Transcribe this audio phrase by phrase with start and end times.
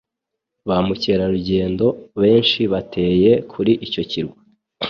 [0.67, 1.85] Ba mukerarugendo
[2.21, 4.37] benshi bateye kuri icyo kirwa.